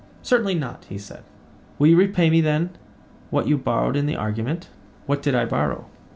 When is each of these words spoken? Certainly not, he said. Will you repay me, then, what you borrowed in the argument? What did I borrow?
Certainly 0.23 0.55
not, 0.55 0.85
he 0.85 0.97
said. 0.97 1.21
Will 1.77 1.85
you 1.85 1.95
repay 1.95 2.31
me, 2.31 2.41
then, 2.41 2.71
what 3.29 3.47
you 3.47 3.55
borrowed 3.55 3.95
in 3.95 4.07
the 4.07 4.15
argument? 4.15 4.67
What 5.05 5.21
did 5.21 5.35
I 5.35 5.45
borrow? 5.45 5.85